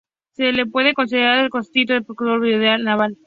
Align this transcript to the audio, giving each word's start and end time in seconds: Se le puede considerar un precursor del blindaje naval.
Se 0.31 0.51
le 0.51 0.65
puede 0.65 0.95
considerar 0.95 1.43
un 1.53 1.93
precursor 2.03 2.39
del 2.39 2.39
blindaje 2.39 2.81
naval. 2.83 3.19